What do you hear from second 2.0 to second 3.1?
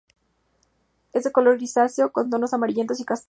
con tonos amarillentos y